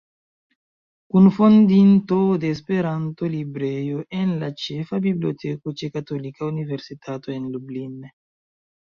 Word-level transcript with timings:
Kunfondinto 1.15 2.15
de 2.45 2.49
Esperanto 2.55 3.29
Librejo 3.33 3.99
en 4.21 4.31
la 4.43 4.49
Ĉefa 4.61 4.99
Biblioteko 5.03 5.75
ĉe 5.83 5.91
Katolika 5.99 6.47
Universitato 6.53 7.35
en 7.35 7.45
Lublin. 7.57 7.93